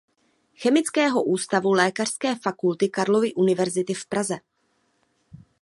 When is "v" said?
3.93-4.05